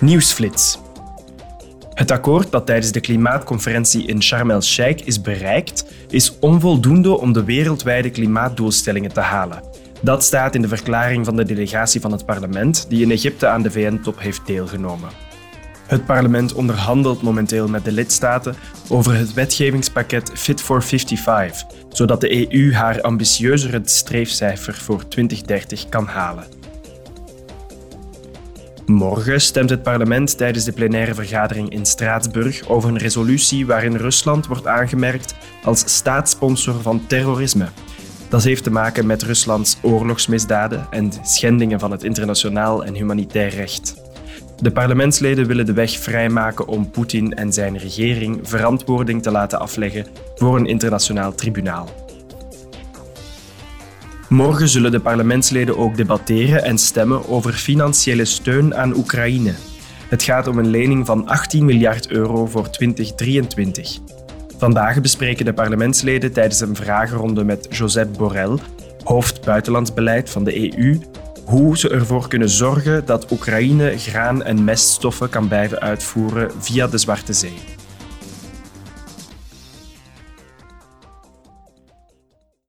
Nieuwsflits. 0.00 0.78
Het 1.94 2.10
akkoord 2.10 2.50
dat 2.50 2.66
tijdens 2.66 2.92
de 2.92 3.00
klimaatconferentie 3.00 4.06
in 4.06 4.22
Sharm 4.22 4.50
el-Sheikh 4.50 5.06
is 5.06 5.20
bereikt, 5.20 5.84
is 6.08 6.38
onvoldoende 6.38 7.18
om 7.18 7.32
de 7.32 7.44
wereldwijde 7.44 8.10
klimaatdoelstellingen 8.10 9.12
te 9.12 9.20
halen. 9.20 9.62
Dat 10.00 10.24
staat 10.24 10.54
in 10.54 10.62
de 10.62 10.68
verklaring 10.68 11.24
van 11.24 11.36
de 11.36 11.44
delegatie 11.44 12.00
van 12.00 12.12
het 12.12 12.26
parlement 12.26 12.86
die 12.88 13.02
in 13.02 13.10
Egypte 13.10 13.46
aan 13.46 13.62
de 13.62 13.70
VN-top 13.70 14.20
heeft 14.20 14.46
deelgenomen. 14.46 15.08
Het 15.86 16.06
parlement 16.06 16.52
onderhandelt 16.52 17.22
momenteel 17.22 17.68
met 17.68 17.84
de 17.84 17.92
lidstaten 17.92 18.54
over 18.88 19.14
het 19.14 19.32
wetgevingspakket 19.32 20.30
Fit 20.34 20.60
for 20.60 20.82
55, 20.82 21.66
zodat 21.88 22.20
de 22.20 22.54
EU 22.54 22.72
haar 22.72 23.00
ambitieuzere 23.00 23.80
streefcijfer 23.84 24.74
voor 24.74 25.08
2030 25.08 25.88
kan 25.88 26.06
halen. 26.06 26.59
Morgen 28.90 29.40
stemt 29.40 29.70
het 29.70 29.82
parlement 29.82 30.36
tijdens 30.36 30.64
de 30.64 30.72
plenaire 30.72 31.14
vergadering 31.14 31.70
in 31.70 31.86
Straatsburg 31.86 32.68
over 32.68 32.88
een 32.88 32.98
resolutie 32.98 33.66
waarin 33.66 33.96
Rusland 33.96 34.46
wordt 34.46 34.66
aangemerkt 34.66 35.34
als 35.64 35.82
staatssponsor 35.96 36.82
van 36.82 37.06
terrorisme. 37.06 37.68
Dat 38.28 38.42
heeft 38.42 38.62
te 38.62 38.70
maken 38.70 39.06
met 39.06 39.22
Ruslands 39.22 39.78
oorlogsmisdaden 39.82 40.86
en 40.90 41.12
schendingen 41.22 41.80
van 41.80 41.90
het 41.90 42.02
internationaal 42.02 42.84
en 42.84 42.94
humanitair 42.94 43.48
recht. 43.48 43.94
De 44.56 44.70
parlementsleden 44.70 45.46
willen 45.46 45.66
de 45.66 45.72
weg 45.72 45.90
vrijmaken 45.90 46.66
om 46.66 46.90
Poetin 46.90 47.34
en 47.34 47.52
zijn 47.52 47.78
regering 47.78 48.38
verantwoording 48.42 49.22
te 49.22 49.30
laten 49.30 49.60
afleggen 49.60 50.06
voor 50.34 50.56
een 50.56 50.66
internationaal 50.66 51.34
tribunaal. 51.34 51.99
Morgen 54.30 54.68
zullen 54.68 54.90
de 54.90 55.00
parlementsleden 55.00 55.76
ook 55.76 55.96
debatteren 55.96 56.64
en 56.64 56.78
stemmen 56.78 57.28
over 57.28 57.52
financiële 57.52 58.24
steun 58.24 58.74
aan 58.74 58.96
Oekraïne. 58.96 59.54
Het 60.08 60.22
gaat 60.22 60.46
om 60.46 60.58
een 60.58 60.70
lening 60.70 61.06
van 61.06 61.28
18 61.28 61.64
miljard 61.64 62.08
euro 62.10 62.46
voor 62.46 62.70
2023. 62.70 63.98
Vandaag 64.58 65.00
bespreken 65.00 65.44
de 65.44 65.52
parlementsleden 65.52 66.32
tijdens 66.32 66.60
een 66.60 66.76
vragenronde 66.76 67.44
met 67.44 67.66
Josep 67.70 68.16
Borrell, 68.16 68.58
hoofd 69.04 69.44
buitenlands 69.44 69.94
beleid 69.94 70.30
van 70.30 70.44
de 70.44 70.78
EU, 70.78 71.00
hoe 71.44 71.78
ze 71.78 71.88
ervoor 71.88 72.28
kunnen 72.28 72.50
zorgen 72.50 73.06
dat 73.06 73.32
Oekraïne 73.32 73.98
graan 73.98 74.42
en 74.42 74.64
meststoffen 74.64 75.28
kan 75.28 75.48
blijven 75.48 75.80
uitvoeren 75.80 76.50
via 76.58 76.86
de 76.86 76.98
Zwarte 76.98 77.32
Zee. 77.32 77.79